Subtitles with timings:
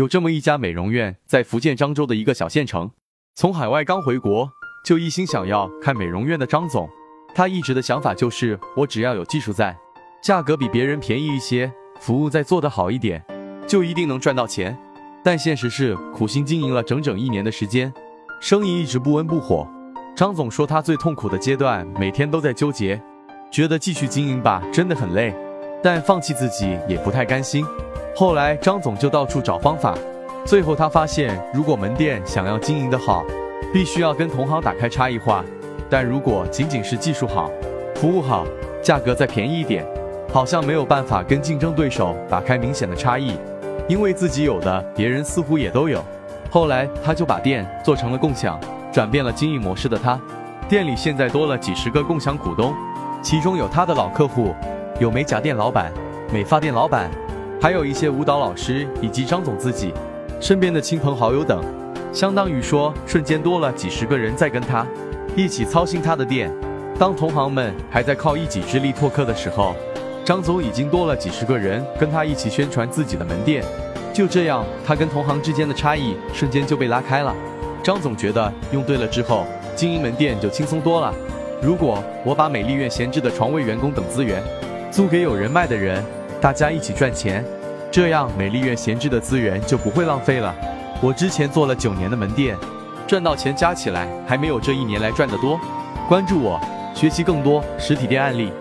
[0.00, 2.90] 有这么一家美容院，在福建漳州的一个小县城。
[3.34, 4.50] 从海外刚回国，
[4.82, 6.88] 就一心想要开美容院的张总，
[7.34, 9.76] 他一直的想法就是，我只要有技术在，
[10.22, 13.22] 价格比别人便宜一些，服务再做得好一点，
[13.68, 14.74] 就一定能赚到钱。
[15.22, 17.92] 但现实是，苦心经营了整整一年的时间，
[18.40, 19.68] 生意一直不温不火。
[20.16, 22.98] 张总说，他最痛苦的阶段，每天都在纠结，
[23.52, 25.36] 觉得继续经营吧，真的很累，
[25.82, 27.66] 但放弃自己也不太甘心。
[28.20, 29.94] 后来，张总就到处找方法，
[30.44, 33.24] 最后他发现，如果门店想要经营的好，
[33.72, 35.42] 必须要跟同行打开差异化。
[35.88, 37.50] 但如果仅仅是技术好、
[37.94, 38.44] 服务好、
[38.82, 39.86] 价格再便宜一点，
[40.30, 43.32] 好像没有办法跟竞争对手打开明显的差异，
[43.88, 46.04] 因为自己有的，别人似乎也都有。
[46.50, 48.60] 后来，他就把店做成了共享。
[48.92, 50.20] 转变了经营模式的他，
[50.68, 52.74] 店里现在多了几十个共享股东，
[53.22, 54.54] 其中有他的老客户，
[54.98, 55.90] 有美甲店老板、
[56.30, 57.10] 美发店老板，
[57.60, 59.92] 还有一些舞蹈老师以及张总自己
[60.40, 61.62] 身边的亲朋好友等，
[62.10, 64.86] 相当于说瞬间多了几十个人在跟他
[65.36, 66.50] 一起操心他的店。
[66.98, 69.76] 当同行们还在靠一己之力拓客的时候，
[70.24, 73.62] 张总已经多了几十个人跟他一起宣传自己的门店。
[74.10, 77.34] 就这样，他跟同行之间的差异瞬间就被拉开了。
[77.82, 79.44] 张总觉得用对了之后，
[79.76, 81.14] 经营门店就轻松多了。
[81.60, 84.42] 如果我把美丽院闲置的床位、员工等资源
[84.90, 86.02] 租给有人脉的人，
[86.40, 87.44] 大家一起赚钱，
[87.92, 90.54] 这样美丽院闲置的资源就不会浪费了。
[91.02, 92.56] 我之前做了九年的门店，
[93.06, 95.58] 赚到钱加起来还没有这一年来赚的多。
[96.08, 96.60] 关注我，
[96.94, 98.52] 学习更多实体店案例。